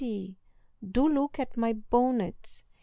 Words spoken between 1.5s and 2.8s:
my bonnet!"